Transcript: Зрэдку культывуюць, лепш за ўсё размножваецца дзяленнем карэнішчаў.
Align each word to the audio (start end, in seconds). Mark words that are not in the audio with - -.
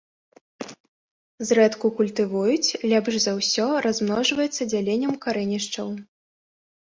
Зрэдку 1.49 1.91
культывуюць, 1.99 2.75
лепш 2.93 3.13
за 3.27 3.33
ўсё 3.41 3.67
размножваецца 3.87 4.69
дзяленнем 4.73 5.13
карэнішчаў. 5.27 5.93